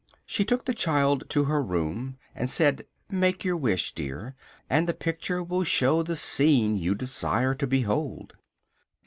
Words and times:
She 0.25 0.43
took 0.43 0.65
the 0.65 0.73
child 0.73 1.29
to 1.29 1.43
her 1.43 1.61
room 1.61 2.17
and 2.33 2.49
said: 2.49 2.87
"Make 3.11 3.43
your 3.45 3.55
wish, 3.55 3.93
dear, 3.93 4.35
and 4.67 4.89
the 4.89 4.95
picture 4.95 5.43
will 5.43 5.63
show 5.63 6.01
the 6.01 6.15
scene 6.15 6.75
you 6.75 6.95
desire 6.95 7.53
to 7.53 7.67
behold." 7.67 8.33